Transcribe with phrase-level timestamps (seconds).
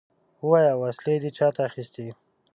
[0.45, 0.73] ووايه!
[0.81, 2.07] وسلې دې چاته اخيستې؟